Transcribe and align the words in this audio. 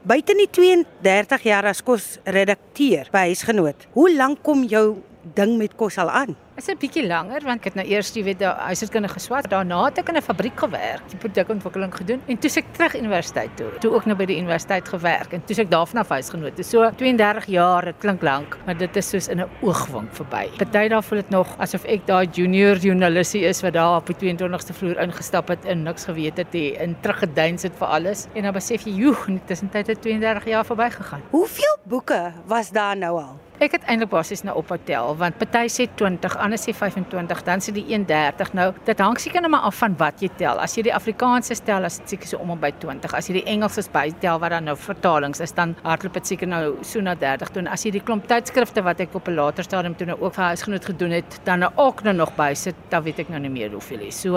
Buite 0.00 0.32
die 0.32 0.46
32 0.48 1.42
jaar 1.44 1.66
as 1.68 1.82
kosredakteur 1.84 3.10
by 3.12 3.26
huisgenoot. 3.28 3.82
Hoe 3.92 4.06
lank 4.16 4.38
kom 4.46 4.62
jou 4.64 5.02
ding 5.36 5.58
met 5.60 5.74
kos 5.76 5.98
al 6.00 6.08
aan? 6.08 6.32
Is 6.60 6.68
'n 6.68 6.76
bietjie 6.76 7.06
langer 7.06 7.40
want 7.48 7.62
ek 7.62 7.70
het 7.70 7.76
nou 7.78 7.86
eers, 7.88 8.10
jy 8.12 8.22
weet, 8.26 8.42
huishoudkundige 8.44 9.14
geswat. 9.16 9.46
Daarna 9.48 9.84
het 9.86 9.98
ek 9.98 10.08
in 10.10 10.16
'n 10.16 10.20
fabriek 10.20 10.58
gewerk, 10.60 11.00
die 11.08 11.16
produkontwikkeling 11.16 11.94
gedoen 11.94 12.20
en 12.26 12.38
toe 12.38 12.50
se 12.50 12.60
ek 12.60 12.66
terug 12.72 12.96
universiteit 12.96 13.56
toe. 13.56 13.70
Toe 13.80 13.92
ook 13.94 14.04
nou 14.04 14.16
by 14.16 14.26
die 14.26 14.36
universiteit 14.36 14.88
gewerk 14.88 15.32
en 15.32 15.44
toe 15.44 15.54
se 15.54 15.62
ek 15.62 15.70
daarvan 15.70 16.00
af 16.00 16.08
huisgenoot. 16.08 16.64
So 16.66 16.90
32 16.96 17.46
jaar, 17.46 17.84
dit 17.84 17.94
klink 17.98 18.22
lank, 18.22 18.58
maar 18.66 18.76
dit 18.76 18.96
is 18.96 19.08
soos 19.08 19.28
in 19.28 19.40
'n 19.40 19.48
oogwink 19.62 20.12
verby. 20.12 20.48
Party 20.58 20.88
daar 20.88 21.02
voel 21.02 21.18
dit 21.18 21.30
nog 21.30 21.48
asof 21.58 21.84
ek 21.84 22.06
daai 22.06 22.28
junior 22.30 22.76
journalisie 22.76 23.42
is 23.42 23.62
wat 23.62 23.72
daar 23.72 23.96
op 23.96 24.06
die 24.06 24.16
22ste 24.16 24.74
vloer 24.74 24.98
ingestap 24.98 25.48
het 25.48 25.64
en 25.64 25.82
niks 25.82 26.04
geweet 26.04 26.36
het 26.36 26.52
nie 26.52 26.76
en 26.76 26.96
teruggeduins 27.00 27.62
het 27.62 27.72
vir 27.76 27.86
alles. 27.86 28.26
En 28.34 28.42
dan 28.42 28.52
besef 28.52 28.84
jy, 28.84 28.92
joe, 28.92 29.16
intussen 29.26 29.70
tyd 29.70 29.86
het 29.86 30.02
32 30.02 30.44
jaar 30.44 30.64
verbygegaan. 30.64 31.22
Hoeveel 31.30 31.76
boeke 31.84 32.32
was 32.46 32.70
daar 32.70 32.96
nou 32.96 33.20
al? 33.20 33.38
Ek 33.60 33.74
het 33.76 33.82
eintlik 33.92 34.08
basies 34.08 34.40
nou 34.40 34.54
op 34.56 34.70
hotel 34.72 35.10
want 35.20 35.36
party 35.36 35.66
sê 35.68 35.84
20, 36.00 36.32
ander 36.50 36.58
sê 36.58 36.74
25, 36.74 37.42
dan 37.46 37.62
sê 37.62 37.72
die 37.74 37.84
31 37.94 38.52
nou. 38.58 38.68
Dit 38.86 39.00
hang 39.02 39.18
seker 39.22 39.44
net 39.44 39.52
maar 39.52 39.68
af 39.68 39.78
van 39.78 39.94
wat 40.00 40.22
jy 40.22 40.30
tel. 40.40 40.58
As 40.62 40.74
jy 40.76 40.84
die 40.88 40.94
Afrikaanse 40.94 41.54
tel, 41.66 41.86
is 41.86 42.00
dit 42.00 42.16
seker 42.16 42.32
so 42.32 42.42
om 42.42 42.50
en 42.54 42.60
by 42.60 42.72
20. 42.82 43.14
As 43.14 43.30
jy 43.30 43.38
die 43.38 43.44
Engelse 43.52 43.86
bytel 43.94 44.40
wat 44.42 44.54
dan 44.56 44.66
nou 44.66 44.76
vertalings 44.78 45.42
is, 45.44 45.54
dan 45.56 45.76
hardloop 45.84 46.18
dit 46.18 46.32
seker 46.32 46.50
nou 46.50 46.62
so 46.86 47.02
na 47.04 47.14
30 47.14 47.54
toe. 47.54 47.62
En 47.62 47.70
as 47.70 47.86
jy 47.86 47.94
die 47.94 48.02
klomp 48.02 48.26
tydskrifte 48.30 48.82
wat 48.86 49.00
ek 49.00 49.14
op 49.14 49.28
'n 49.28 49.36
later 49.38 49.64
stadium 49.64 49.94
toe 49.94 50.06
nou 50.06 50.18
ook 50.20 50.34
vir 50.34 50.44
huisgenoot 50.44 50.84
gedoen 50.84 51.10
het, 51.10 51.40
dan 51.44 51.60
nou 51.60 51.70
ook 51.76 52.02
nou 52.02 52.14
nog 52.14 52.34
by 52.36 52.52
sit, 52.54 52.74
dan 52.90 53.02
weet 53.02 53.20
ek 53.20 53.28
nou 53.28 53.40
nie 53.40 53.50
meer 53.50 53.70
hoeveel 53.70 54.00
is. 54.00 54.20
So 54.20 54.34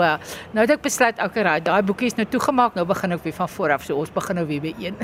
nou 0.52 0.62
het 0.62 0.70
ek 0.70 0.82
besluit, 0.82 1.18
okay, 1.22 1.60
daai 1.60 1.82
boekie 1.82 2.06
is 2.06 2.16
nou 2.16 2.26
toegemaak, 2.26 2.74
nou 2.74 2.86
begin 2.86 3.12
ek 3.12 3.24
weer 3.24 3.34
van 3.34 3.48
voor 3.48 3.72
af. 3.72 3.84
So 3.84 3.96
ons 3.96 4.10
begin 4.10 4.36
nou 4.36 4.46
weer 4.46 4.60
by 4.60 4.74
1. 4.78 4.94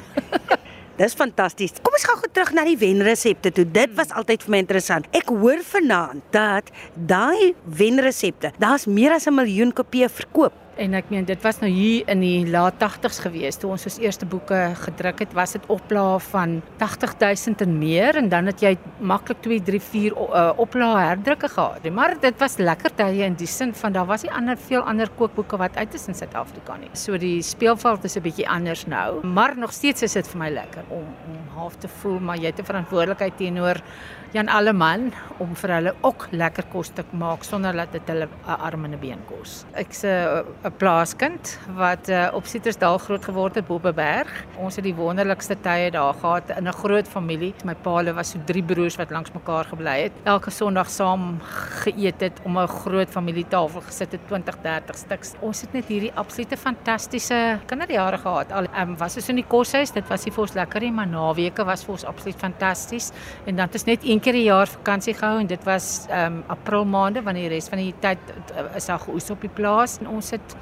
Dis 1.00 1.14
fantasties. 1.16 1.78
Kom 1.80 1.94
ons 1.96 2.02
gaan 2.04 2.18
gou 2.20 2.28
terug 2.28 2.50
na 2.52 2.66
die 2.68 2.76
wenresepte 2.76 3.48
toe. 3.56 3.64
Dit 3.64 3.94
was 3.96 4.10
altyd 4.12 4.42
vir 4.44 4.52
my 4.52 4.58
interessant. 4.60 5.06
Ek 5.16 5.30
hoor 5.32 5.62
vanaand 5.64 6.26
dat 6.34 6.68
daai 7.08 7.54
wenresepte, 7.64 8.50
daar's 8.60 8.84
meer 8.84 9.16
as 9.16 9.26
'n 9.26 9.34
miljoen 9.34 9.72
kopieë 9.72 10.10
verkoop. 10.12 10.52
En 10.80 10.94
ek 10.96 11.10
meen 11.12 11.26
dit 11.28 11.42
was 11.44 11.58
nou 11.60 11.68
hier 11.68 12.06
in 12.08 12.22
die 12.24 12.46
laat 12.48 12.78
80's 12.80 13.18
gewees 13.20 13.58
toe 13.60 13.68
ons 13.74 13.82
ons 13.84 13.98
eerste 14.00 14.24
boeke 14.28 14.56
gedruk 14.80 15.18
het, 15.20 15.34
was 15.36 15.52
dit 15.52 15.66
oplaag 15.68 16.22
van 16.30 16.54
80000 16.80 17.60
en 17.66 17.74
meer 17.76 18.16
en 18.16 18.30
dan 18.32 18.48
het 18.48 18.64
jy 18.64 18.70
maklik 18.96 19.42
2, 19.44 19.60
3, 19.66 19.80
4 19.90 20.16
uh, 20.16 20.44
oplaag 20.64 21.02
herdrukke 21.04 21.50
gehad. 21.52 21.84
Maar 21.92 22.16
dit 22.22 22.38
was 22.40 22.56
lekker 22.56 22.94
tye 22.96 23.26
in 23.26 23.36
die 23.36 23.48
sin 23.50 23.74
van 23.76 23.92
daar 23.92 24.08
was 24.08 24.24
nie 24.24 24.32
ander 24.32 24.56
veel 24.56 24.80
ander 24.80 25.12
kookboeke 25.18 25.60
wat 25.60 25.76
uit 25.76 25.98
is 26.00 26.08
in 26.08 26.16
Suid-Afrika 26.16 26.78
nie. 26.80 26.88
So 26.96 27.20
die 27.20 27.42
speelveld 27.44 28.08
is 28.08 28.16
'n 28.16 28.24
bietjie 28.24 28.48
anders 28.48 28.86
nou, 28.86 29.26
maar 29.26 29.58
nog 29.58 29.72
steeds 29.72 30.02
is 30.02 30.16
dit 30.16 30.28
vir 30.28 30.38
my 30.38 30.50
lekker 30.50 30.84
om 30.88 31.04
om 31.28 31.36
half 31.60 31.76
te 31.76 31.88
voel 31.88 32.18
maar 32.20 32.38
jy 32.38 32.46
het 32.46 32.60
'n 32.60 32.64
verantwoordelikheid 32.72 33.36
teenoor 33.36 33.82
Jan 34.30 34.46
Alleman 34.46 35.08
om 35.42 35.56
vir 35.58 35.72
hulle 35.74 35.92
ook 36.06 36.28
lekker 36.30 36.68
kos 36.70 36.92
te 36.94 37.02
maak 37.18 37.42
sonder 37.42 37.74
dat 37.74 37.90
dit 37.90 38.10
hulle 38.12 38.28
'n 38.46 38.58
arm 38.62 38.84
en 38.84 38.92
'n 38.94 39.00
been 39.00 39.18
kos. 39.26 39.64
Ek's 39.74 40.04
'n 40.04 40.72
plaaskind 40.78 41.58
wat 41.74 42.08
uh, 42.08 42.28
op 42.32 42.46
Sietersdal 42.46 42.98
groot 42.98 43.24
geword 43.24 43.54
het 43.54 43.66
bo 43.66 43.74
op 43.74 43.86
'n 43.86 43.94
berg. 43.94 44.30
Ons 44.56 44.76
het 44.76 44.84
die 44.84 44.94
wonderlikste 44.94 45.56
tye 45.60 45.90
daar 45.90 46.14
gehad 46.14 46.50
in 46.56 46.68
'n 46.68 46.72
groot 46.72 47.08
familie. 47.08 47.54
My 47.64 47.74
paale 47.74 48.14
was 48.14 48.30
so 48.30 48.38
drie 48.46 48.62
broers 48.62 48.96
wat 48.96 49.10
langs 49.10 49.32
mekaar 49.32 49.64
gebly 49.64 50.02
het. 50.02 50.12
Elke 50.24 50.50
Sondag 50.50 50.90
saam 50.90 51.40
geëet 51.82 52.20
het 52.20 52.40
om 52.44 52.58
'n 52.58 52.68
groot 52.68 53.10
familietafel 53.10 53.80
gesit 53.80 54.12
het 54.12 54.20
20, 54.28 54.56
30 54.62 54.96
stuks. 54.96 55.34
Ons 55.40 55.60
het 55.60 55.72
net 55.72 55.86
hierdie 55.86 56.12
absolute 56.14 56.56
fantastiese 56.56 57.58
kinderjare 57.66 58.18
gehad. 58.18 58.52
Al 58.52 58.66
um, 58.80 58.96
was 58.96 59.16
ons 59.16 59.28
in 59.28 59.36
die 59.36 59.46
koshuis, 59.48 59.90
dit 59.90 60.08
was 60.08 60.24
nie 60.24 60.32
vir 60.32 60.42
ons 60.42 60.54
lekker 60.54 60.80
nie, 60.80 60.92
maar 60.92 61.06
naweke 61.06 61.64
was 61.64 61.84
vir 61.84 61.92
ons 61.92 62.04
absoluut 62.04 62.38
fantasties. 62.38 63.10
En 63.46 63.56
dan 63.56 63.66
het 63.66 63.74
ons 63.74 63.84
net 63.84 64.04
een 64.04 64.19
keer 64.20 64.34
'n 64.34 64.44
jaar 64.44 64.66
vakansie 64.66 65.14
gehou 65.14 65.40
en 65.40 65.46
dit 65.46 65.64
was 65.64 66.06
ehm 66.08 66.32
um, 66.32 66.44
April 66.46 66.84
maande 66.84 67.22
wanneer 67.22 67.48
die 67.48 67.54
res 67.56 67.68
van 67.68 67.78
die 67.78 67.94
tyd 68.00 68.18
uh, 68.54 68.76
is 68.76 68.86
daar 68.86 68.98
geoes 68.98 69.30
op 69.30 69.40
die 69.40 69.54
plaas 69.54 69.98
en 70.00 70.08
ons 70.08 70.30
het 70.30 70.56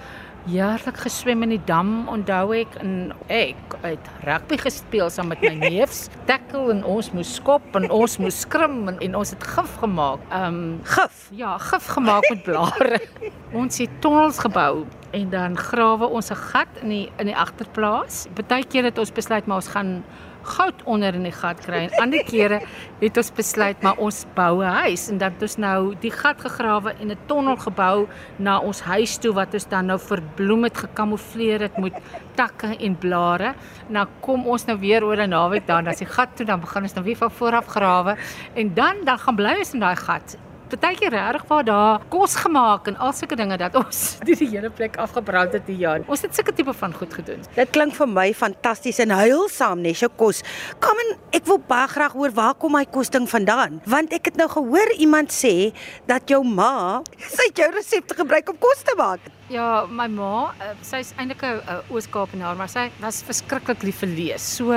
jaarlik 0.49 0.97
geswem 0.97 1.43
in 1.43 1.53
die 1.53 1.65
dam 1.69 2.09
onthou 2.09 2.55
ek 2.57 2.77
en 2.81 3.13
ek 3.29 3.75
het 3.83 4.11
rugby 4.25 4.57
gespeel 4.61 5.11
saam 5.11 5.29
met 5.33 5.43
my 5.45 5.55
neefs. 5.69 6.07
Tackle 6.27 6.71
en 6.73 6.85
ons 6.85 7.11
moes 7.13 7.35
skop 7.41 7.77
en 7.77 7.89
ons 7.91 8.19
moes 8.23 8.41
skrim 8.45 8.89
en, 8.89 9.01
en 9.05 9.19
ons 9.21 9.35
het 9.35 9.45
gif 9.45 9.75
gemaak. 9.83 10.23
Um 10.35 10.81
gif? 10.85 11.27
Ja 11.37 11.57
gif 11.59 11.91
gemaak 11.99 12.29
met 12.31 12.43
blare. 12.47 13.03
Ons 13.59 13.79
het 13.81 13.93
tonnels 14.05 14.39
gebou 14.45 14.87
en 15.17 15.31
dan 15.33 15.57
grawe 15.57 16.05
ons 16.05 16.31
'n 16.31 16.37
gat 16.37 16.69
in 16.83 16.89
die 16.89 17.07
in 17.17 17.27
die 17.27 17.37
agterplaas. 17.37 18.27
Partykeer 18.35 18.85
het 18.85 18.99
ons 18.99 19.13
besluit 19.13 19.47
maar 19.47 19.57
ons 19.57 19.69
gaan 19.73 20.05
goud 20.49 20.83
onder 20.85 21.15
in 21.15 21.27
die 21.29 21.35
gat 21.35 21.61
kry. 21.65 21.85
En 21.87 22.03
ander 22.03 22.25
kere 22.25 22.61
het 23.01 23.21
ons 23.21 23.31
besluit 23.37 23.83
maar 23.85 24.01
ons 24.03 24.25
bou 24.35 24.65
'n 24.65 24.75
huis. 24.85 25.09
En 25.09 25.19
dan 25.19 25.33
het 25.33 25.43
ons 25.43 25.57
nou 25.57 25.95
die 26.01 26.11
gat 26.11 26.41
gegrawe 26.41 26.95
en 27.01 27.11
'n 27.11 27.19
tonnel 27.27 27.57
gebou 27.57 28.09
na 28.37 28.59
ons 28.59 28.81
huis 28.81 29.19
toe 29.19 29.33
wat 29.33 29.55
ons 29.55 29.69
dan 29.69 29.87
nou 29.87 29.99
verbloem 29.99 30.63
het 30.65 30.79
gekamoufleer 30.79 31.61
het 31.61 31.79
met 31.79 31.95
takke 32.35 32.77
en 32.77 32.99
blare. 32.99 33.55
Nou 33.89 34.07
kom 34.21 34.47
ons 34.47 34.65
nou 34.65 34.79
weer 34.79 35.05
oor 35.05 35.17
'n 35.17 35.29
naweek 35.29 35.67
dan 35.67 35.87
as 35.87 35.99
die 35.99 36.07
gat 36.07 36.37
toe 36.37 36.47
dan 36.47 36.61
begin 36.61 36.83
ons 36.83 36.95
nou 36.95 37.05
weer 37.05 37.17
van 37.17 37.31
voor 37.31 37.53
af 37.53 37.67
grawe. 37.67 38.17
En 38.55 38.75
dan 38.75 38.97
dan 39.05 39.19
gaan 39.19 39.37
bly 39.37 39.55
ons 39.59 39.73
in 39.73 39.81
daai 39.81 39.97
gat 39.97 40.37
partykeer 40.73 41.15
regtig 41.15 41.45
waar 41.49 41.65
daar 41.65 42.03
kos 42.13 42.35
gemaak 42.39 42.89
en 42.91 42.97
al 42.97 43.13
sulke 43.17 43.37
dinge 43.39 43.57
dat 43.61 43.77
ons 43.79 44.19
die, 44.27 44.37
die 44.43 44.51
hele 44.53 44.71
plek 44.71 44.99
afgebrand 45.01 45.55
het 45.57 45.67
die 45.69 45.79
jaar. 45.83 46.05
Ons 46.07 46.25
het 46.27 46.35
sulke 46.37 46.55
tipe 46.57 46.75
van 46.77 46.95
goed 46.97 47.15
gedoen. 47.15 47.45
Dit 47.57 47.73
klink 47.77 47.97
vir 47.99 48.11
my 48.11 48.27
fantasties 48.37 49.01
en 49.05 49.15
heilsaam 49.17 49.83
nes 49.85 50.03
jou 50.05 50.11
kos. 50.21 50.43
Kom 50.85 51.01
en 51.05 51.15
ek 51.37 51.49
wil 51.49 51.61
baie 51.71 51.89
graag 51.93 52.17
hoor 52.19 52.35
waar 52.37 52.55
kom 52.61 52.77
my 52.77 52.85
kosting 52.93 53.29
vandaan? 53.31 53.81
Want 53.89 54.13
ek 54.17 54.33
het 54.33 54.41
nou 54.41 54.49
gehoor 54.53 54.95
iemand 54.99 55.35
sê 55.35 55.73
dat 56.11 56.29
jou 56.31 56.43
ma 56.45 57.01
sy 57.39 57.49
jou 57.55 57.71
resepte 57.75 58.19
gebruik 58.19 58.53
om 58.53 58.61
kos 58.61 58.85
te 58.87 58.95
maak. 58.99 59.25
Ja, 59.49 59.87
my 59.89 60.05
ma, 60.13 60.51
uh, 60.61 60.75
sy's 60.85 61.15
eintlik 61.17 61.41
'n 61.41 61.63
uh, 61.65 61.81
Oos-Kaapenaar, 61.89 62.57
maar 62.57 62.69
sy 62.69 62.91
was 63.01 63.23
verskriklik 63.25 63.81
lief 63.83 64.05
vir 64.05 64.13
lees. 64.13 64.45
So 64.45 64.77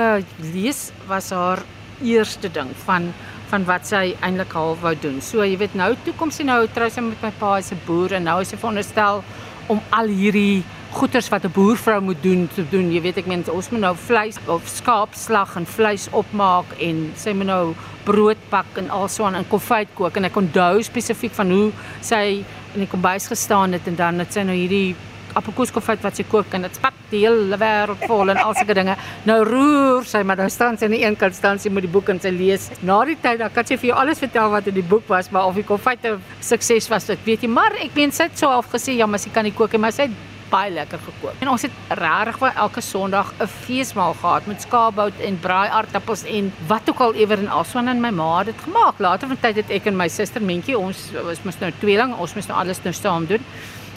lees 0.54 0.90
was 1.08 1.28
haar 1.30 1.60
eerste 2.00 2.48
ding 2.48 2.72
van 2.86 3.12
van 3.52 3.64
wat 3.68 3.86
sy 3.88 4.04
eintlik 4.24 4.54
half 4.56 4.80
wou 4.80 4.94
doen. 4.96 5.20
So 5.20 5.44
jy 5.44 5.58
weet 5.60 5.74
nou 5.78 5.92
toe 6.04 6.14
kom 6.16 6.32
sy 6.32 6.46
nou 6.48 6.64
trou 6.72 6.88
sy 6.90 7.04
met 7.04 7.20
my 7.22 7.32
pa 7.38 7.56
as 7.58 7.72
'n 7.72 7.80
boer 7.86 8.14
en 8.16 8.24
nou 8.24 8.40
is 8.40 8.48
sy 8.48 8.56
veronderstel 8.56 9.22
om 9.68 9.80
al 9.90 10.08
hierdie 10.08 10.64
goeders 10.92 11.28
wat 11.28 11.44
'n 11.44 11.52
boervrou 11.52 12.00
moet 12.00 12.22
doen 12.22 12.48
te 12.54 12.64
doen. 12.68 12.92
Jy 12.92 13.00
weet 13.00 13.18
ek 13.18 13.26
meen 13.26 13.44
ons 13.48 13.70
moet 13.70 13.80
nou 13.80 13.94
vleis 13.96 14.38
of 14.46 14.62
skaap 14.68 15.14
slag 15.14 15.56
en 15.56 15.66
vleis 15.66 16.08
opmaak 16.10 16.66
en 16.78 17.12
sy 17.16 17.32
moet 17.32 17.46
nou 17.46 17.74
brood 18.04 18.38
bak 18.50 18.66
en 18.76 18.90
alsoan 18.90 19.34
en 19.34 19.48
konfyt 19.48 19.88
kook 19.94 20.16
en 20.16 20.24
ek 20.24 20.36
onthou 20.36 20.82
spesifiek 20.82 21.32
van 21.32 21.50
hoe 21.50 21.72
sy 22.00 22.44
in 22.74 22.80
die 22.80 22.86
kombuis 22.86 23.26
gestaan 23.26 23.72
het 23.72 23.86
en 23.86 23.96
dan 23.96 24.18
het 24.18 24.32
sy 24.32 24.42
nou 24.42 24.56
hierdie 24.56 24.96
appelkoeskoffert 25.38 26.02
wat 26.02 26.18
sy 26.18 26.24
kook 26.28 26.54
en 26.56 26.66
dit 26.66 26.74
spat 26.78 26.98
die 27.12 27.22
hele 27.24 27.58
wêreld 27.60 28.06
vol 28.08 28.32
en 28.32 28.40
al 28.40 28.54
sulke 28.56 28.76
dinge. 28.78 28.96
Nou 29.28 29.38
roer 29.48 30.08
sy 30.08 30.22
maar 30.26 30.40
nou 30.40 30.48
staan 30.52 30.78
sy 30.78 30.88
aan 30.88 30.96
die 30.96 31.04
een 31.04 31.16
kant 31.20 31.36
staan 31.36 31.60
sy 31.62 31.72
met 31.72 31.86
die 31.86 31.92
boek 31.92 32.10
en 32.12 32.20
sy 32.22 32.32
lees. 32.34 32.70
Na 32.82 33.02
die 33.08 33.18
tyd 33.22 33.42
dan 33.42 33.52
kan 33.54 33.68
sy 33.68 33.78
vir 33.80 33.92
jou 33.92 34.00
alles 34.02 34.22
vertel 34.22 34.50
wat 34.52 34.68
in 34.70 34.78
die 34.78 34.88
boek 34.94 35.08
was, 35.12 35.30
maar 35.34 35.48
of 35.50 35.58
die 35.58 35.66
konfyt 35.68 36.04
'n 36.04 36.20
sukses 36.40 36.88
was, 36.88 37.08
ek 37.10 37.24
weet 37.24 37.42
nie, 37.42 37.48
maar 37.48 37.72
ek 37.80 37.94
meen 37.94 38.12
sy 38.12 38.24
het 38.24 38.38
so 38.38 38.48
half 38.48 38.70
gesê 38.72 38.96
ja, 38.96 39.06
maar 39.06 39.18
sy 39.18 39.30
kan 39.30 39.44
nie 39.44 39.52
kook 39.52 39.72
nie, 39.72 39.80
maar 39.80 39.92
sy 39.92 40.02
het 40.02 40.16
baie 40.52 40.70
lekker 40.70 41.00
gekook. 41.00 41.36
En 41.40 41.48
ons 41.48 41.62
het 41.62 41.72
regtig 41.88 42.38
vir 42.38 42.52
elke 42.64 42.80
Sondag 42.80 43.32
'n 43.40 43.46
feesmaal 43.46 44.14
gehad 44.14 44.46
met 44.46 44.60
skaapbout 44.60 45.20
en 45.20 45.40
braai 45.40 45.68
aardappels 45.68 46.24
en 46.24 46.52
wat 46.66 46.88
ook 46.90 47.00
al 47.00 47.14
ewer 47.14 47.38
en 47.38 47.48
alsoan 47.48 47.88
en 47.88 48.00
my 48.00 48.10
ma 48.10 48.38
het 48.38 48.46
dit 48.46 48.64
gemaak. 48.64 48.98
Later 48.98 49.28
van 49.28 49.40
tyd 49.40 49.56
het 49.56 49.70
ek 49.70 49.86
en 49.86 49.96
my 49.96 50.08
suster 50.08 50.42
Mentjie, 50.42 50.78
ons 50.78 51.10
was 51.24 51.42
mos 51.44 51.58
nou 51.58 51.72
tweeling, 51.80 52.14
ons 52.14 52.34
moes 52.34 52.46
nou 52.46 52.58
alles 52.58 52.82
nou 52.84 52.92
saam 52.92 53.26
doen 53.26 53.40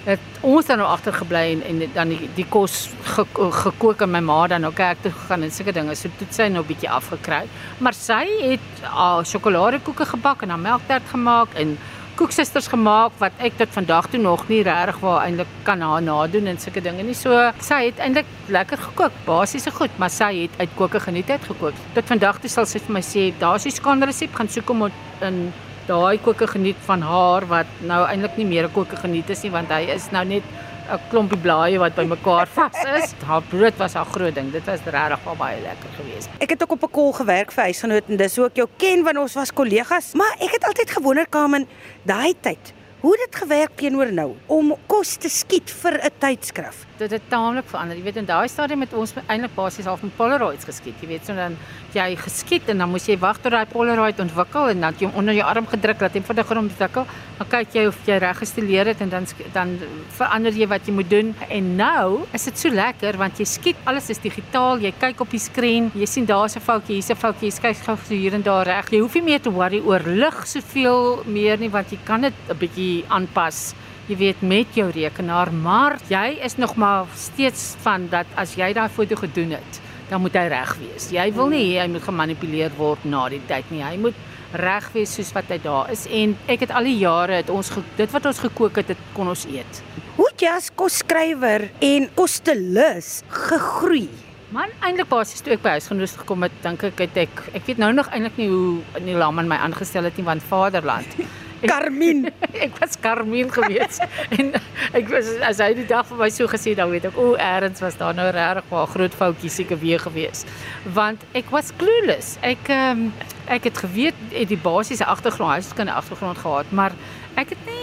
het 0.06 0.40
ons 0.46 0.66
dan 0.70 0.78
nou 0.82 0.88
agtergebly 0.90 1.44
en, 1.56 1.64
en 1.66 1.92
dan 1.94 2.14
die, 2.14 2.30
die 2.38 2.46
kos 2.50 2.90
ge, 3.16 3.26
gekook 3.64 4.06
en 4.06 4.14
my 4.14 4.22
ma 4.26 4.40
dan 4.52 4.66
nou 4.66 4.74
kerk 4.76 5.02
toe 5.02 5.12
gegaan 5.12 5.46
en 5.48 5.54
sulke 5.54 5.74
dinge. 5.76 5.98
So 5.98 6.14
toe 6.20 6.30
sy 6.34 6.50
nou 6.54 6.64
bietjie 6.68 6.92
afgekry. 6.92 7.44
Maar 7.82 7.98
sy 7.98 8.24
het 8.44 8.86
al 8.92 9.24
uh, 9.24 9.28
sjokoladekoeke 9.28 10.06
gebak 10.14 10.46
en 10.46 10.54
dan 10.54 10.62
melktert 10.62 11.10
gemaak 11.14 11.58
en 11.62 11.78
koeksusters 12.16 12.70
gemaak 12.72 13.18
wat 13.20 13.36
ek 13.44 13.58
tot 13.60 13.74
vandag 13.76 14.06
toe 14.12 14.20
nog 14.22 14.46
nie 14.48 14.62
regtig 14.64 15.02
waar 15.04 15.26
eintlik 15.26 15.50
kan 15.68 15.82
na 15.84 15.98
nadoen 16.00 16.48
en 16.48 16.60
sulke 16.62 16.84
dinge 16.86 17.04
nie. 17.04 17.18
So 17.18 17.50
sy 17.60 17.82
het 17.90 18.00
eintlik 18.00 18.30
lekker 18.54 18.80
gekook, 18.86 19.18
basiese 19.26 19.74
goed, 19.76 19.92
maar 20.00 20.14
sy 20.14 20.32
het 20.46 20.56
uit 20.62 20.78
koke 20.80 21.02
geniet 21.04 21.34
het 21.34 21.44
gekook. 21.50 21.76
Tot 21.98 22.14
vandag 22.14 22.40
toe 22.40 22.52
sal 22.52 22.70
sy 22.70 22.80
vir 22.86 23.00
my 23.00 23.04
sê, 23.04 23.34
daar's 23.42 23.66
'n 23.68 23.76
skan 23.82 24.04
resep 24.04 24.36
gaan 24.36 24.48
soek 24.48 24.70
om 24.70 24.88
in 25.22 25.52
daai 25.88 26.18
koeke 26.22 26.48
geniet 26.48 26.78
van 26.86 27.02
haar 27.06 27.46
wat 27.50 27.66
nou 27.86 28.06
eintlik 28.08 28.38
nie 28.38 28.46
meer 28.46 28.66
'n 28.66 28.72
koeke 28.74 28.96
geniet 28.96 29.30
is 29.30 29.44
nie 29.44 29.52
want 29.52 29.70
hy 29.70 29.82
is 29.96 30.12
nou 30.12 30.26
net 30.26 30.44
'n 30.90 31.00
klompie 31.10 31.38
blaaie 31.38 31.80
wat 31.80 31.96
bymekaar 31.96 32.48
vas 32.48 32.78
is. 32.98 33.14
Haar 33.30 33.42
brood 33.42 33.78
was 33.78 33.94
haar 33.94 34.06
groot 34.06 34.36
ding. 34.36 34.52
Dit 34.52 34.66
was 34.66 34.80
regtig 34.86 35.38
baie 35.38 35.62
lekker 35.62 35.90
geweest. 35.98 36.30
Ek 36.40 36.50
het 36.50 36.62
ook 36.62 36.72
op 36.72 36.84
'n 36.84 36.92
kol 36.92 37.12
gewerk 37.14 37.52
vir 37.52 37.64
huisgenoot 37.64 38.10
en 38.10 38.18
dis 38.18 38.36
hoe 38.36 38.46
ek 38.46 38.56
jou 38.56 38.68
ken 38.78 39.04
want 39.04 39.18
ons 39.18 39.34
was 39.34 39.54
kollegas, 39.54 40.14
maar 40.14 40.36
ek 40.40 40.52
het 40.52 40.64
altyd 40.64 40.90
gewonder 40.92 41.26
Kamen, 41.30 41.68
daai 42.04 42.34
tyd 42.42 42.74
Hoe 43.06 43.14
het 43.14 43.32
dit 43.32 43.36
gewerk 43.36 43.76
teenoor 43.78 44.10
nou 44.18 44.32
om 44.50 44.72
kos 44.90 45.12
te 45.22 45.30
skiet 45.30 45.70
vir 45.82 45.94
'n 46.08 46.10
tydskrif? 46.18 46.78
Dit 46.98 47.12
het 47.12 47.22
taamlik 47.30 47.68
verander. 47.70 47.98
Jy 47.98 48.04
weet 48.04 48.16
in 48.16 48.26
daai 48.26 48.48
stadium 48.48 48.82
het 48.82 48.94
ons 48.94 49.14
eintlik 49.28 49.56
basies 49.56 49.86
half 49.86 50.02
met 50.02 50.16
Polaroids 50.16 50.66
geskiet. 50.66 50.96
Jy 51.02 51.08
weet 51.08 51.26
so 51.26 51.36
dan 51.36 51.58
jy 51.94 52.16
geskiet 52.16 52.70
en 52.70 52.78
dan 52.78 52.90
moes 52.90 53.06
jy 53.06 53.18
wag 53.18 53.38
tot 53.38 53.52
daai 53.52 53.66
Polaroid 53.66 54.20
ontwikkel 54.20 54.70
en 54.70 54.82
dan 54.82 54.94
jy 54.98 55.06
hom 55.06 55.16
onder 55.16 55.34
jou 55.34 55.46
arm 55.46 55.68
gedruk 55.68 56.02
laat 56.02 56.14
hom 56.14 56.24
vinniger 56.24 56.58
ontwikkel. 56.58 57.06
Dan 57.38 57.48
kyk 57.48 57.74
jy 57.74 57.86
of 57.88 57.98
jy 58.06 58.18
reg 58.18 58.38
gestileer 58.38 58.86
het 58.86 59.02
en 59.02 59.10
dan 59.10 59.28
dan 59.54 59.80
verander 60.10 60.52
jy 60.52 60.68
wat 60.68 60.88
jy 60.88 60.94
moet 60.94 61.10
doen. 61.10 61.36
En 61.50 61.76
nou 61.76 62.26
is 62.34 62.44
dit 62.44 62.58
so 62.58 62.70
lekker 62.70 63.18
want 63.18 63.38
jy 63.38 63.46
skiet 63.46 63.76
alles 63.86 64.10
is 64.10 64.18
digitaal. 64.18 64.80
Jy 64.80 64.94
kyk 65.00 65.22
op 65.22 65.30
die 65.30 65.40
skerm, 65.40 65.92
jy 65.94 66.06
sien 66.06 66.26
daar's 66.26 66.56
'n 66.56 66.60
foutjie, 66.60 66.96
hier's 66.96 67.12
'n 67.12 67.16
foutjie, 67.16 67.52
jy 67.52 67.60
kyk 67.62 67.78
gou 67.86 67.98
hier 68.10 68.34
en 68.34 68.42
daar 68.42 68.66
reg. 68.66 68.90
Jy 68.90 69.00
hoef 69.00 69.14
nie 69.14 69.24
meer 69.24 69.42
te 69.42 69.52
worry 69.52 69.80
oor 69.80 70.02
lig 70.06 70.48
soveel 70.48 71.24
meer 71.26 71.58
nie 71.60 71.70
want 71.70 71.92
jy 71.92 72.00
kan 72.04 72.22
dit 72.22 72.34
'n 72.50 72.58
bietjie 72.96 73.12
aanpas 73.12 73.74
jy 74.06 74.16
weet 74.20 74.42
met 74.46 74.70
jou 74.78 74.86
rekenaar, 74.94 75.50
maar 75.52 75.98
jy 76.10 76.38
is 76.46 76.58
nog 76.58 76.76
maar 76.78 77.08
steeds 77.18 77.76
van 77.82 78.08
dat 78.12 78.28
as 78.38 78.56
jy 78.56 78.72
daai 78.74 78.90
foto 78.90 79.16
gedoen 79.18 79.56
het, 79.58 79.80
dan 80.10 80.22
moet 80.22 80.36
hy 80.38 80.46
reg 80.48 80.76
wees. 80.78 81.10
Jy 81.10 81.32
wil 81.34 81.50
nie 81.50 81.80
hy 81.80 81.88
moet 81.90 82.06
gemanipuleer 82.06 82.76
word 82.78 83.02
na 83.04 83.28
die 83.30 83.42
tyd 83.50 83.66
nie. 83.74 83.82
Hy 83.82 83.98
moet 83.98 84.16
reg 84.54 84.92
wees 84.94 85.16
soos 85.18 85.34
wat 85.34 85.50
hy 85.50 85.58
daar 85.64 85.90
is 85.92 86.06
en 86.06 86.36
ek 86.48 86.68
het 86.68 86.72
al 86.72 86.86
die 86.86 87.00
jare 87.00 87.42
het 87.42 87.50
ons 87.50 87.72
dit 87.98 88.12
wat 88.14 88.28
ons 88.30 88.44
gekook 88.46 88.78
het, 88.78 88.94
dit 88.94 89.02
kon 89.16 89.28
ons 89.28 89.48
eet. 89.50 89.82
Hoe 90.20 90.30
jy 90.38 90.54
as 90.54 90.70
kosskrywer 90.70 91.66
en 91.84 92.06
kostelus 92.16 93.24
gegroei? 93.50 94.06
Man, 94.54 94.70
eintlik 94.86 95.10
basies 95.10 95.42
toe 95.42 95.56
ek 95.58 95.66
by 95.66 95.74
huisgenoot 95.80 96.14
gekom 96.22 96.46
het, 96.46 96.54
dink 96.62 96.86
ek 96.86 97.02
het 97.08 97.18
ek 97.26 97.42
ek 97.58 97.66
weet 97.66 97.82
nou 97.82 97.90
nog 97.98 98.14
eintlik 98.14 98.38
nie 98.38 98.52
hoe 98.54 99.02
in 99.02 99.10
die 99.10 99.18
lam 99.18 99.42
aan 99.42 99.50
my 99.50 99.58
aangestel 99.66 100.06
het 100.06 100.22
nie 100.22 100.28
want 100.30 100.46
Vaderland 100.46 101.18
Carmien. 101.74 102.26
ek 102.66 102.80
was 102.80 102.98
Carmien 103.00 103.52
gewees 103.52 104.00
en 104.38 104.54
ek 104.94 105.10
was 105.12 105.30
as 105.46 105.62
hy 105.64 105.74
die 105.82 105.88
dag 105.90 106.08
vir 106.10 106.18
my 106.24 106.30
so 106.34 106.50
gesê 106.52 106.76
dan 106.78 106.92
weet 106.94 107.10
ek 107.12 107.18
o, 107.18 107.36
eers 107.36 107.84
was 107.84 107.98
daar 108.02 108.16
nou 108.18 108.28
regtig 108.32 108.72
'n 108.72 108.92
groot 108.96 109.16
foutjie 109.22 109.50
seker 109.50 109.80
weer 109.80 110.00
gewees. 110.00 110.46
Want 110.94 111.22
ek 111.34 111.50
was 111.50 111.72
clueless. 111.78 112.38
Ek 112.42 112.70
um, 112.70 113.12
ek 113.48 113.70
het 113.70 113.78
geweet 113.78 114.18
het 114.34 114.50
die 114.50 114.58
basiese 114.58 115.06
agtergrond, 115.06 115.74
'n 115.78 115.88
agtergrond 115.88 116.38
gehad, 116.38 116.72
maar 116.72 116.92
ek 117.36 117.50
het 117.50 117.66
nie 117.66 117.75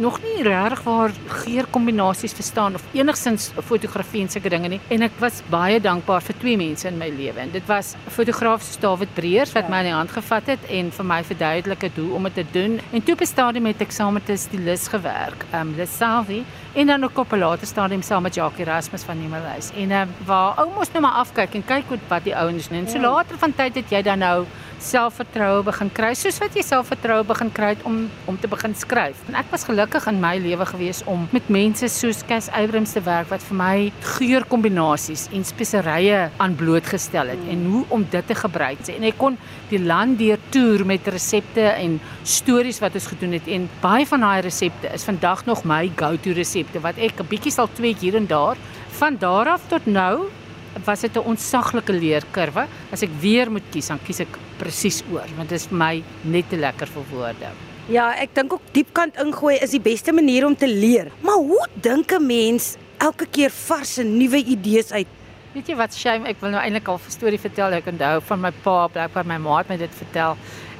nog 0.00 0.18
nie 0.22 0.42
regtig 0.46 0.82
waar 0.86 1.12
geurkombinasies 1.26 2.34
verstaan 2.36 2.74
of 2.74 2.84
enigsins 2.92 3.50
fotografie 3.64 4.22
en 4.24 4.30
sulke 4.32 4.52
dinge 4.52 4.68
nie. 4.68 4.80
En 4.88 5.04
ek 5.06 5.18
was 5.22 5.42
baie 5.52 5.80
dankbaar 5.80 6.24
vir 6.26 6.38
twee 6.42 6.56
mense 6.60 6.88
in 6.88 6.98
my 7.00 7.08
lewe. 7.14 7.40
En 7.40 7.52
dit 7.54 7.66
was 7.70 7.94
fotograaf 8.08 8.66
David 8.82 9.14
Breers 9.14 9.52
wat 9.56 9.68
ja. 9.68 9.72
my 9.72 9.82
in 9.84 9.90
die 9.90 9.96
hand 9.96 10.14
gevat 10.14 10.50
het 10.54 10.66
en 10.68 10.90
vir 10.96 11.08
my 11.12 11.20
verduidelik 11.24 11.86
het 11.88 12.00
hoe 12.00 12.12
om 12.16 12.28
dit 12.28 12.38
te 12.40 12.46
doen. 12.52 12.78
En 12.90 13.02
toe 13.02 13.14
op 13.14 13.20
'n 13.20 13.32
stadium 13.34 13.66
het 13.66 13.80
ek 13.80 13.92
saam 13.92 14.12
met 14.14 14.28
'n 14.28 14.36
stylist 14.36 14.88
gewerk, 14.88 15.44
ehm 15.50 15.68
um, 15.68 15.74
Lesavi, 15.76 16.44
en 16.72 16.86
dan 16.86 17.04
ook 17.04 17.18
op 17.18 17.32
'n 17.32 17.38
later 17.38 17.66
stadium 17.66 18.02
saam 18.02 18.22
met 18.22 18.34
Jackie 18.34 18.64
Erasmus 18.64 19.02
van 19.02 19.20
Nemelhuis. 19.20 19.70
En 19.76 19.90
um, 19.90 20.08
waar 20.24 20.54
ou 20.54 20.68
mos 20.76 20.90
nou 20.92 21.02
maar 21.02 21.18
afkyk 21.24 21.54
en 21.54 21.64
kyk 21.64 21.84
wat 22.08 22.24
die 22.24 22.36
ouens 22.36 22.68
doen. 22.68 22.88
So 22.88 22.98
ja. 22.98 23.10
later 23.10 23.38
van 23.38 23.54
tyd 23.54 23.74
het 23.74 23.90
jy 23.90 24.02
dan 24.02 24.18
nou 24.18 24.46
selfvertroue 24.84 25.62
begin 25.66 25.90
kry 25.92 26.10
soos 26.18 26.38
wat 26.42 26.54
jy 26.56 26.62
selfvertroue 26.64 27.24
begin 27.28 27.50
kry 27.54 27.74
om 27.88 27.98
om 28.30 28.38
te 28.40 28.48
begin 28.50 28.74
skryf. 28.74 29.20
En 29.28 29.36
ek 29.40 29.50
was 29.52 29.66
gelukkig 29.68 30.06
in 30.10 30.20
my 30.22 30.32
lewe 30.40 30.66
gewees 30.72 31.02
om 31.10 31.26
met 31.34 31.48
mense 31.52 31.88
soos 31.92 32.22
Cas 32.28 32.48
Abrams 32.56 32.94
te 32.96 33.02
werk 33.04 33.30
wat 33.32 33.44
vir 33.48 33.58
my 33.60 33.74
geurkombinasies 34.16 35.28
en 35.36 35.44
speserye 35.44 36.22
aan 36.40 36.56
blootgestel 36.58 37.32
het 37.34 37.46
en 37.52 37.64
hoe 37.72 37.84
om 37.88 38.06
dit 38.10 38.26
te 38.26 38.34
gebruik. 38.34 38.82
En 38.94 39.06
ek 39.10 39.18
kon 39.20 39.38
die 39.70 39.82
land 39.82 40.18
deur 40.18 40.40
toer 40.54 40.86
met 40.88 41.08
resepte 41.12 41.68
en 41.70 42.00
stories 42.24 42.80
wat 42.82 42.96
ons 42.98 43.10
gedoen 43.12 43.36
het 43.38 43.48
en 43.48 43.68
baie 43.84 44.06
van 44.08 44.26
daai 44.26 44.40
resepte 44.48 44.90
is 44.94 45.06
vandag 45.08 45.44
nog 45.46 45.64
my 45.68 45.84
go-to 45.96 46.36
resepte 46.36 46.80
wat 46.80 46.98
ek 46.98 47.20
'n 47.20 47.30
bietjie 47.30 47.52
sal 47.52 47.68
tweak 47.68 48.00
hier 48.00 48.16
en 48.16 48.26
daar. 48.26 48.56
Van 49.00 49.16
daar 49.16 49.48
af 49.48 49.62
tot 49.68 49.86
nou 49.86 50.30
was 50.84 51.00
dit 51.00 51.16
'n 51.16 51.24
ontsaglike 51.24 51.92
leerkurwe. 51.92 52.66
As 52.92 53.02
ek 53.02 53.10
weer 53.20 53.50
moet 53.50 53.62
kies, 53.70 53.88
dan 53.88 53.98
kies 54.04 54.20
ek 54.20 54.38
presies 54.58 55.02
oor, 55.12 55.26
want 55.36 55.48
dit 55.48 55.60
is 55.60 55.66
vir 55.66 55.78
my 55.78 56.02
net 56.22 56.48
te 56.48 56.56
lekker 56.56 56.86
vir 56.86 57.04
woorde. 57.10 57.48
Ja, 57.88 58.14
ek 58.14 58.34
dink 58.34 58.52
ook 58.52 58.62
diepkant 58.72 59.16
ingooi 59.18 59.56
is 59.58 59.70
die 59.70 59.80
beste 59.80 60.12
manier 60.12 60.46
om 60.46 60.56
te 60.56 60.68
leer. 60.68 61.10
Maar 61.20 61.34
hoe 61.34 61.66
dink 61.74 62.12
'n 62.12 62.26
mens 62.26 62.76
elke 62.98 63.26
keer 63.26 63.50
vars 63.50 63.98
en 63.98 64.16
nuwe 64.16 64.44
idees 64.44 64.92
uit? 64.92 65.06
Weet 65.52 65.66
jy 65.66 65.76
wat 65.76 65.94
shame, 65.94 66.28
ek 66.28 66.40
wil 66.40 66.50
nou 66.50 66.62
eintlik 66.62 66.88
al 66.88 67.00
'n 67.02 67.10
storie 67.10 67.40
vertel. 67.40 67.72
Ek 67.72 67.86
onthou 67.86 68.20
van 68.22 68.40
my 68.40 68.50
pa, 68.62 68.88
blykbaar 68.88 69.26
my 69.26 69.38
ma 69.38 69.58
het 69.58 69.68
my 69.68 69.76
dit 69.76 69.94
vertel 69.94 70.36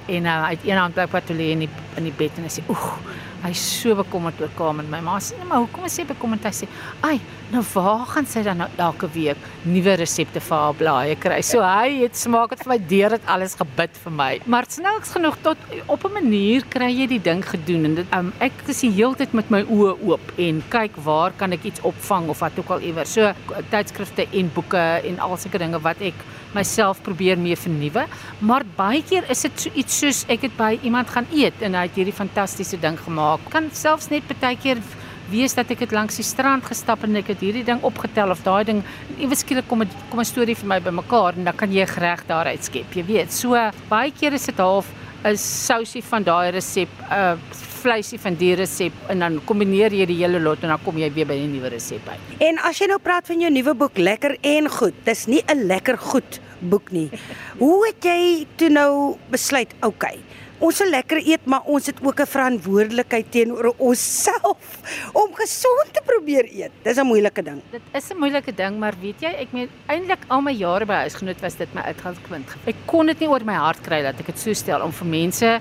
en 0.06 0.24
uh, 0.24 0.44
uit 0.44 0.58
een 0.64 0.76
hand 0.76 0.94
blykbaar 0.94 1.24
toe 1.24 1.36
lê 1.36 1.50
in 1.50 1.58
die 1.58 1.68
in 1.96 2.04
die 2.04 2.14
bed 2.16 2.30
en 2.36 2.42
hy 2.42 2.48
sê, 2.48 2.62
"Oeg, 2.68 2.98
Hy 3.40 3.54
so 3.56 3.94
bekommerd 3.96 4.40
oor 4.42 4.50
Kaam 4.56 4.82
en 4.82 4.88
my 4.92 4.98
ma 5.00 5.16
sê, 5.18 5.34
"Maar 5.48 5.62
hoekom 5.64 5.84
is 5.86 5.94
sy 5.94 6.04
bekommerd?" 6.04 6.44
Hy 6.44 6.50
sê, 6.50 6.68
"Ai, 7.02 7.20
nou 7.50 7.62
waar 7.74 8.06
gaan 8.06 8.26
sy 8.26 8.42
dan 8.42 8.58
nou 8.58 8.68
elke 8.76 9.08
week 9.08 9.36
nuwe 9.64 9.96
resepte 9.96 10.40
vir 10.40 10.58
haar 10.58 10.74
blaaie 10.74 11.16
kry?" 11.16 11.40
So 11.40 11.62
hy 11.62 12.02
het 12.02 12.16
smaak 12.16 12.50
het 12.50 12.64
vir 12.64 12.68
my 12.68 12.78
deur 12.78 13.08
dit 13.08 13.22
alles 13.26 13.54
gebid 13.54 13.90
vir 14.04 14.12
my. 14.12 14.40
Maar 14.44 14.64
snaaks 14.68 15.12
genoeg 15.12 15.36
tot 15.42 15.56
op 15.86 16.04
'n 16.04 16.12
manier 16.12 16.62
kry 16.68 16.90
jy 16.90 17.06
die 17.06 17.22
ding 17.22 17.42
gedoen 17.42 17.84
en 17.84 17.94
dit 17.94 18.06
um, 18.12 18.32
ek 18.40 18.52
is 18.68 18.80
die 18.80 18.90
hele 18.90 19.14
tyd 19.14 19.32
met 19.32 19.50
my 19.50 19.62
oë 19.62 19.96
oop 20.02 20.32
en 20.36 20.62
kyk 20.68 20.96
waar 20.96 21.32
kan 21.36 21.52
ek 21.52 21.64
iets 21.64 21.80
opvang 21.80 22.28
of 22.28 22.40
wat 22.40 22.52
ook 22.58 22.70
al 22.70 22.80
iewers. 22.80 23.12
So 23.12 23.32
tydskrifte 23.70 24.26
en 24.32 24.50
boeke 24.54 25.00
en 25.04 25.18
al 25.18 25.36
sulke 25.36 25.58
dinge 25.58 25.80
wat 25.80 26.00
ek 26.00 26.14
myself 26.54 27.02
probeer 27.02 27.38
mee 27.38 27.56
vernuwe, 27.56 28.06
maar 28.40 28.64
baie 28.76 29.02
keer 29.02 29.28
is 29.30 29.42
dit 29.46 29.60
so 29.60 29.70
iets 29.74 30.00
soos 30.02 30.24
ek 30.28 30.48
het 30.48 30.56
by 30.56 30.78
iemand 30.82 31.10
gaan 31.10 31.26
eet 31.32 31.62
en 31.62 31.74
hy 31.74 31.86
het 31.88 32.00
hierdie 32.00 32.16
fantastiese 32.16 32.80
ding 32.80 32.98
gemaak. 32.98 33.40
Kan 33.50 33.70
selfs 33.72 34.10
net 34.10 34.26
baie 34.40 34.56
keer 34.56 34.82
wees 35.30 35.54
dat 35.54 35.70
ek 35.70 35.84
dit 35.84 35.92
langs 35.94 36.16
die 36.18 36.26
strand 36.26 36.64
gestap 36.66 37.04
en 37.06 37.20
ek 37.20 37.30
het 37.34 37.42
hierdie 37.44 37.66
ding 37.66 37.82
opgetel 37.86 38.32
of 38.34 38.42
daai 38.42 38.64
ding 38.66 38.80
ewe 39.18 39.36
skielik 39.38 39.68
kom 39.68 39.82
'n 39.82 39.90
kom 40.10 40.20
'n 40.20 40.24
storie 40.24 40.56
vir 40.56 40.66
my 40.66 40.80
bymekaar 40.80 41.38
en 41.38 41.44
dan 41.44 41.56
kan 41.56 41.72
jy 41.72 41.86
gereg 41.86 42.26
daaruit 42.26 42.64
skep. 42.64 42.94
Jy 42.94 43.04
weet, 43.04 43.32
so 43.32 43.54
baie 43.88 44.10
keer 44.10 44.32
is 44.32 44.46
dit 44.46 44.58
half 44.58 44.86
'n 45.24 45.36
sousie 45.36 46.02
van 46.02 46.22
daai 46.22 46.50
resep, 46.50 46.88
'n 47.10 47.38
vleisie 47.80 48.18
van 48.20 48.34
die 48.34 48.54
resep 48.54 48.92
en 49.08 49.18
dan 49.18 49.40
kombineer 49.44 49.92
jy 49.92 50.06
die 50.06 50.18
hele 50.20 50.40
lot 50.40 50.62
en 50.62 50.68
dan 50.68 50.82
kom 50.84 50.98
jy 50.98 51.10
weer 51.12 51.26
by 51.26 51.34
'n 51.34 51.52
nuwe 51.52 51.68
resep 51.68 52.08
uit. 52.08 52.40
En 52.40 52.58
as 52.58 52.78
jy 52.78 52.86
nou 52.86 52.98
praat 52.98 53.26
van 53.26 53.40
jou 53.40 53.50
nuwe 53.50 53.74
boek 53.74 53.98
Lekker 53.98 54.36
en 54.40 54.68
Goed, 54.68 54.94
dis 55.04 55.26
nie 55.26 55.42
'n 55.46 55.66
lekker 55.66 55.98
goed 55.98 56.40
boek 56.60 56.90
nie. 56.90 57.10
Hoe 57.62 57.86
het 57.86 58.04
jy 58.04 58.46
toe 58.56 58.68
nou 58.68 59.16
besluit, 59.30 59.72
okay, 59.82 60.18
ons 60.60 60.80
wil 60.82 60.90
lekker 60.92 61.20
eet, 61.24 61.46
maar 61.48 61.64
ons 61.64 61.86
het 61.88 61.98
ook 62.04 62.20
'n 62.20 62.26
verantwoordelikheid 62.26 63.30
teenoor 63.32 63.74
onsself 63.78 64.80
om 65.22 65.34
gesond 65.34 65.88
te 65.92 66.02
probeer 66.04 66.44
eet. 66.52 66.72
Dis 66.82 66.96
'n 66.96 67.06
moeilike 67.06 67.42
ding. 67.42 67.62
Dit 67.70 67.82
is 67.92 68.10
'n 68.10 68.18
moeilike 68.18 68.54
ding, 68.54 68.78
maar 68.78 68.94
weet 69.00 69.20
jy, 69.20 69.28
ek 69.28 69.52
meen 69.52 69.68
eintlik 69.86 70.24
al 70.28 70.40
my 70.40 70.52
jare 70.52 70.86
by 70.86 70.94
huisgenoot 71.06 71.40
was 71.40 71.54
dit 71.54 71.74
my 71.74 71.80
uitgangspunt. 71.80 72.48
Ek 72.66 72.76
kon 72.86 73.06
dit 73.06 73.20
nie 73.20 73.28
oor 73.28 73.44
my 73.44 73.54
hart 73.54 73.80
kry 73.82 74.02
dat 74.02 74.20
ek 74.20 74.26
dit 74.26 74.38
so 74.38 74.52
stel 74.52 74.82
om 74.82 74.92
vir 74.92 75.06
mense 75.06 75.60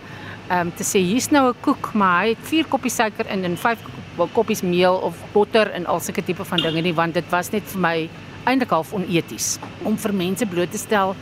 um, 0.52 0.72
te 0.72 0.84
sê 0.84 1.00
hier's 1.00 1.32
nou 1.32 1.50
'n 1.50 1.56
koek, 1.62 1.94
maar 1.94 2.24
hy 2.24 2.30
het 2.30 2.44
4 2.44 2.66
koppies 2.66 2.96
suiker 2.96 3.28
in 3.28 3.44
en 3.46 3.58
5 3.58 3.80
koppies 4.34 4.62
meel 4.62 4.96
of 4.96 5.16
botter 5.34 5.72
en 5.72 5.86
al 5.86 6.00
sulke 6.00 6.24
tipe 6.24 6.44
van 6.44 6.60
dinge 6.60 6.82
nie, 6.82 6.94
want 6.94 7.14
dit 7.14 7.30
was 7.30 7.52
net 7.52 7.64
vir 7.64 7.80
my 7.80 8.10
eintlik 8.46 8.70
half 8.70 8.94
oneties 8.94 9.58
om 9.84 9.98
vir 9.98 10.14
mense 10.14 10.46
bloot 10.46 10.72
te 10.72 10.78
stel 10.78 11.16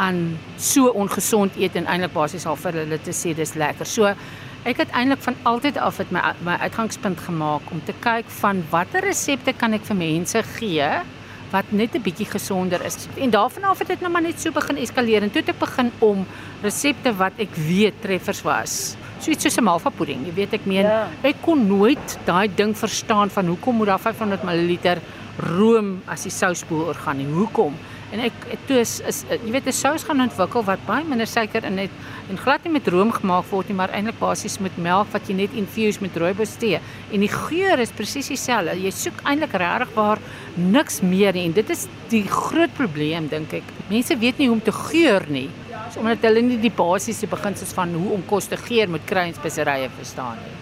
aan 0.00 0.20
so 0.56 0.90
ongesond 0.96 1.56
eet 1.60 1.76
en 1.76 1.88
eintlik 1.90 2.14
basies 2.16 2.46
al 2.48 2.58
vir 2.60 2.82
hulle 2.82 2.98
te 3.04 3.14
sê 3.16 3.34
dis 3.36 3.54
lekker. 3.60 3.88
So 3.88 4.08
ek 4.68 4.82
het 4.82 4.92
eintlik 4.96 5.22
van 5.24 5.36
altyd 5.48 5.80
af 5.80 6.00
het 6.00 6.10
my 6.14 6.22
my 6.46 6.56
uitgangspunt 6.66 7.20
gemaak 7.28 7.70
om 7.72 7.80
te 7.84 7.96
kyk 8.04 8.28
van 8.40 8.64
watter 8.72 9.04
resepte 9.04 9.56
kan 9.56 9.76
ek 9.76 9.84
vir 9.88 9.98
mense 10.00 10.44
gee 10.56 10.90
wat 11.50 11.72
net 11.72 11.94
'n 11.94 12.02
bietjie 12.02 12.30
gesonder 12.30 12.80
is. 12.84 13.08
En 13.16 13.30
daarvan 13.30 13.64
af 13.64 13.78
het 13.78 13.88
dit 13.88 14.00
nou 14.00 14.12
maar 14.12 14.22
net 14.22 14.40
so 14.40 14.50
begin 14.50 14.76
eskaleer 14.76 15.22
en 15.22 15.30
toe 15.30 15.40
het 15.40 15.48
ek 15.48 15.58
begin 15.58 15.90
om 15.98 16.26
resepte 16.62 17.16
wat 17.16 17.32
ek 17.38 17.54
weet 17.54 17.94
treffers 18.02 18.42
was. 18.42 18.96
So 19.20 19.30
iets 19.30 19.42
soos 19.42 19.58
'n 19.58 19.64
malva 19.64 19.90
pudding, 19.90 20.26
jy 20.26 20.34
weet 20.34 20.52
ek 20.52 20.66
meen, 20.66 20.86
ja. 20.86 21.08
ek 21.22 21.36
kon 21.42 21.66
nooit 21.66 22.18
daai 22.24 22.48
ding 22.54 22.76
verstaan 22.76 23.30
van 23.30 23.46
hoekom 23.46 23.76
moet 23.76 23.86
daar 23.86 23.98
500 23.98 24.42
ml 24.44 24.78
room 25.36 26.02
as 26.06 26.22
die 26.22 26.30
souspoel 26.30 26.88
orgaan 26.88 27.16
nie. 27.16 27.26
Hoekom? 27.26 27.74
En 28.10 28.18
ek 28.26 28.46
toe 28.66 28.80
is, 28.82 28.96
is 29.06 29.20
jy 29.30 29.52
weet 29.54 29.68
'n 29.70 29.72
sous 29.72 30.02
gaan 30.02 30.20
ontwikkel 30.20 30.64
wat 30.66 30.82
baie 30.86 31.04
minder 31.06 31.26
suiker 31.30 31.64
in 31.64 31.78
het 31.78 31.90
en 32.30 32.38
glad 32.38 32.64
nie 32.64 32.72
met 32.72 32.88
room 32.88 33.12
gemaak 33.12 33.46
word 33.50 33.68
nie, 33.68 33.76
maar 33.78 33.92
eintlik 33.94 34.18
basies 34.18 34.58
met 34.58 34.76
melk 34.78 35.12
wat 35.12 35.28
jy 35.28 35.34
net 35.34 35.54
infuse 35.54 36.02
met 36.02 36.16
rooibos 36.16 36.56
tee. 36.58 36.80
En 37.12 37.20
die 37.20 37.30
geur 37.30 37.78
is 37.78 37.94
presies 37.94 38.28
dieselfde. 38.28 38.74
Jy 38.74 38.90
soek 38.90 39.22
eintlik 39.24 39.54
regtig 39.54 39.94
waar 39.94 40.18
niks 40.56 41.00
meer 41.02 41.32
nie 41.32 41.46
en 41.46 41.52
dit 41.52 41.70
is 41.70 41.86
die 42.10 42.26
groot 42.26 42.74
probleem 42.74 43.28
dink 43.28 43.52
ek. 43.52 43.74
Mense 43.88 44.18
weet 44.18 44.38
nie 44.38 44.48
hoe 44.48 44.56
om 44.58 44.62
te 44.62 44.72
geur 44.72 45.26
nie. 45.28 45.48
So, 45.92 46.00
omdat 46.00 46.22
hulle 46.22 46.42
nie 46.42 46.58
die 46.58 46.70
basiese 46.70 47.26
beginsels 47.26 47.72
van 47.72 47.94
hoe 47.94 48.12
om 48.14 48.26
kos 48.26 48.46
te 48.46 48.56
geur 48.56 48.88
met 48.88 49.06
kruie 49.06 49.30
en 49.30 49.34
speserye 49.34 49.88
verstaan 49.98 50.38
nie. 50.42 50.59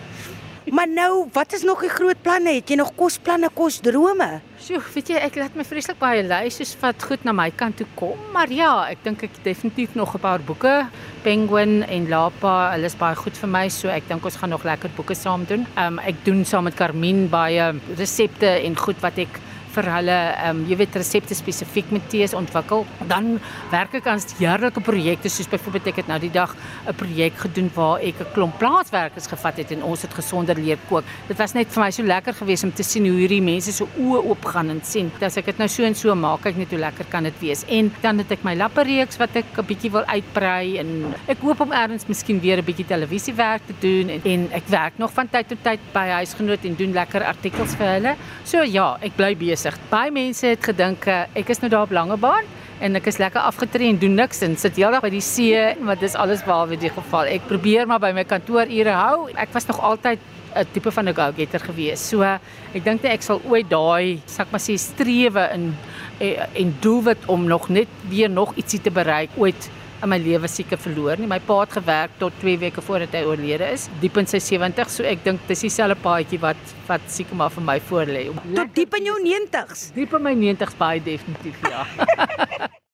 Maar 0.71 0.89
nou, 0.89 1.29
wat 1.33 1.53
is 1.53 1.63
nog 1.63 1.81
die 1.81 1.89
groot 1.89 2.21
planne? 2.23 2.53
Het 2.59 2.73
jy 2.73 2.77
nog 2.77 2.91
kosplanne, 2.97 3.49
kosdrome? 3.55 4.29
Sjoe, 4.61 4.81
weet 4.95 5.13
jy, 5.13 5.21
ek 5.23 5.39
laat 5.41 5.55
my 5.57 5.65
vreeslik 5.65 5.97
baie 6.01 6.25
lui 6.27 6.51
soos 6.53 6.75
wat 6.83 7.05
goed 7.09 7.25
na 7.25 7.33
my 7.33 7.47
kant 7.57 7.79
toe 7.81 7.87
kom, 7.97 8.19
maar 8.35 8.51
ja, 8.53 8.73
ek 8.91 9.05
dink 9.05 9.23
ek 9.25 9.39
definitief 9.45 9.95
nog 9.95 10.15
'n 10.15 10.21
paar 10.21 10.41
boeke 10.41 10.87
Penguin 11.23 11.85
en 11.89 12.09
Lapa, 12.09 12.73
hulle 12.73 12.87
is 12.87 12.97
baie 12.97 13.17
goed 13.17 13.37
vir 13.37 13.49
my, 13.49 13.69
so 13.69 13.89
ek 13.89 14.09
dink 14.09 14.25
ons 14.25 14.37
gaan 14.37 14.51
nog 14.51 14.65
lekker 14.65 14.91
boeke 14.97 15.15
saam 15.15 15.45
doen. 15.45 15.67
Um 15.77 15.99
ek 15.99 16.25
doen 16.25 16.45
saam 16.45 16.65
met 16.65 16.75
Carmine 16.75 17.29
baie 17.29 17.75
resepte 17.97 18.49
en 18.65 18.77
goed 18.77 19.01
wat 19.01 19.19
ek 19.19 19.41
vir 19.79 19.91
hulle 19.95 20.17
ehm 20.19 20.57
um, 20.57 20.65
jy 20.69 20.79
weet 20.81 20.97
resepte 20.99 21.37
spesifiek 21.39 21.91
met 21.95 22.09
tees 22.11 22.35
ontwikkel. 22.35 22.85
Dan 23.11 23.39
werk 23.71 23.95
ek 24.01 24.09
aan 24.11 24.23
heerlike 24.39 24.83
projekte 24.85 25.31
soos 25.31 25.51
byvoorbeeld 25.51 25.93
ek 25.93 26.03
het 26.03 26.11
nou 26.11 26.19
die 26.23 26.33
dag 26.35 26.55
'n 26.89 26.95
projek 26.95 27.39
gedoen 27.45 27.71
waar 27.75 28.01
ek 28.01 28.21
'n 28.21 28.33
klomp 28.35 28.59
plaaswerkers 28.59 29.27
gevat 29.27 29.57
het 29.63 29.71
en 29.73 29.83
ons 29.83 30.03
het 30.03 30.15
gesonder 30.15 30.57
leer 30.57 30.79
kook. 30.89 31.05
Dit 31.29 31.39
was 31.39 31.55
net 31.55 31.69
vir 31.69 31.85
my 31.85 31.91
so 31.91 32.03
lekker 32.03 32.35
geweest 32.35 32.65
om 32.65 32.73
te 32.73 32.83
sien 32.83 33.07
hoe 33.07 33.19
hierdie 33.19 33.43
mense 33.43 33.73
so 33.73 33.89
oë 33.99 34.25
oop 34.25 34.45
gaan 34.45 34.71
en 34.71 34.81
sien 34.83 35.11
as 35.21 35.37
ek 35.37 35.47
dit 35.47 35.59
nou 35.59 35.69
so 35.69 35.85
en 35.85 35.95
so 35.95 36.15
maak, 36.15 36.43
kyk 36.43 36.57
net 36.57 36.71
hoe 36.71 36.79
lekker 36.79 37.07
kan 37.11 37.23
dit 37.23 37.41
wees. 37.41 37.65
En 37.69 37.93
dan 38.03 38.19
het 38.19 38.33
ek 38.33 38.45
my 38.45 38.55
lappereeks 38.55 39.19
wat 39.19 39.37
ek 39.37 39.45
'n 39.59 39.67
bietjie 39.67 39.91
wil 39.91 40.05
uitbrei 40.05 40.79
en 40.79 41.15
ek 41.29 41.39
hoop 41.39 41.61
om 41.61 41.73
eers 41.73 42.09
miskien 42.09 42.41
weer 42.41 42.59
'n 42.59 42.65
bietjie 42.65 42.87
televisiewerk 42.87 43.63
te 43.67 43.75
doen 43.81 44.09
en, 44.09 44.21
en 44.25 44.49
ek 44.53 44.67
werk 44.69 44.99
nog 44.99 45.13
van 45.13 45.29
tyd 45.29 45.49
tot 45.49 45.63
tyd 45.63 45.81
by 45.93 46.07
huisgenoot 46.09 46.65
en 46.65 46.75
doen 46.75 46.93
lekker 46.93 47.25
artikels 47.25 47.75
vir 47.75 47.87
hulle. 47.87 48.17
So 48.45 48.63
ja, 48.63 48.97
ek 49.01 49.17
bly 49.17 49.35
besig 49.37 49.68
besig. 49.69 49.91
Baie 49.91 50.11
mense 50.13 50.47
het 50.47 50.65
gedink 50.65 51.07
eh, 51.07 51.27
ek 51.39 51.51
is 51.51 51.61
nou 51.61 51.71
daar 51.71 51.87
op 51.87 51.93
Langebaan 51.93 52.45
en 52.81 52.97
ek 52.97 53.09
is 53.11 53.19
lekker 53.19 53.41
afgetree 53.41 53.89
en 53.91 53.99
doen 53.99 54.15
niks 54.15 54.43
en 54.43 54.57
sit 54.57 54.77
heeldag 54.77 55.03
by 55.03 55.11
die 55.11 55.23
see, 55.23 55.75
maar 55.83 55.99
dis 55.99 56.15
alles 56.15 56.45
behalwe 56.45 56.79
die 56.79 56.91
geval. 56.91 57.27
Ek 57.27 57.47
probeer 57.49 57.87
maar 57.87 58.01
by 58.01 58.13
my 58.15 58.25
kantoorure 58.25 58.95
hou. 58.95 59.29
Ek 59.35 59.53
was 59.53 59.67
nog 59.67 59.81
altyd 59.81 60.19
'n 60.55 60.67
tipe 60.73 60.91
van 60.91 61.09
'n 61.09 61.15
go-getter 61.15 61.61
gewees. 61.61 62.09
So 62.09 62.23
ek 62.23 62.85
dink 62.85 63.03
net 63.03 63.13
ek 63.13 63.23
sal 63.23 63.41
ooit 63.45 63.69
daai, 63.69 64.21
sak 64.27 64.51
maar 64.51 64.61
sê 64.61 64.79
strewe 64.79 65.51
in 65.53 65.75
en, 66.19 66.49
en 66.55 66.77
doelwit 66.81 67.27
om 67.27 67.47
nog 67.47 67.69
net 67.69 67.89
weer 68.09 68.31
nog 68.31 68.55
ietsie 68.57 68.81
te 68.81 68.91
bereik 68.91 69.31
ooit 69.37 69.71
in 70.03 70.11
my 70.13 70.19
lewe 70.23 70.49
sieke 70.51 70.79
verloor 70.81 71.19
nie. 71.19 71.29
My 71.31 71.41
pa 71.45 71.61
het 71.63 71.77
gewerk 71.79 72.17
tot 72.23 72.37
2 72.43 72.59
weke 72.65 72.85
voordat 72.85 73.15
hy 73.19 73.25
oorlede 73.29 73.71
is, 73.75 73.89
diep 74.03 74.19
in 74.23 74.31
sy 74.31 74.41
70, 74.43 74.91
so 74.93 75.07
ek 75.09 75.25
dink 75.27 75.47
dis 75.51 75.67
dieselfde 75.67 75.99
paadjie 76.03 76.41
wat 76.43 76.75
wat 76.89 77.05
siek 77.13 77.33
maar 77.37 77.53
vir 77.55 77.67
my 77.69 77.79
voor 77.91 78.11
lê. 78.17 78.27
Tot 78.57 78.75
diep 78.77 78.99
in 79.01 79.11
jou 79.11 79.19
90s. 79.25 79.89
Diep 79.97 80.19
in 80.19 80.29
my 80.31 80.35
90s 80.39 80.77
baie 80.79 81.03
definitief 81.05 81.65
ja. 81.69 81.85